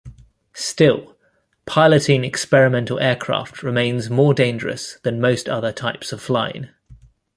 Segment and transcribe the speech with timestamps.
[0.55, 1.15] Still,
[1.67, 6.69] piloting experimental aircraft remains more dangerous than most other types of flying.